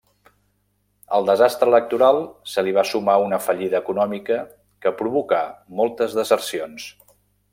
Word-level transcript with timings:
Al 1.17 1.27
desastre 1.29 1.67
electoral 1.71 2.21
se 2.53 2.63
li 2.67 2.73
va 2.79 2.85
sumar 2.93 3.17
una 3.25 3.39
fallida 3.49 3.83
econòmica 3.87 4.39
que 4.85 4.97
provocà 5.03 5.43
moltes 5.83 6.21
desercions. 6.23 6.91